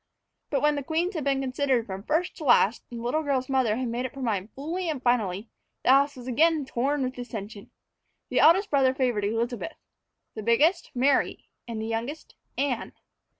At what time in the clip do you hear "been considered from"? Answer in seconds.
1.25-2.01